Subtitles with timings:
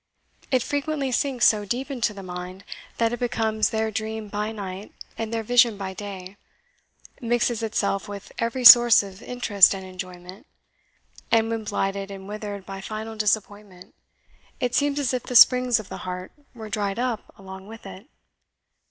[0.49, 2.63] It frequently sinks so deep into the mind
[2.97, 6.37] that it becomes their dream by night and their vision by day
[7.21, 10.47] mixes itself with every source of interest and enjoyment;
[11.29, 13.93] and when blighted and withered by final disappointment,
[14.59, 18.07] it seems as if the springs of the heart were dried up along with it.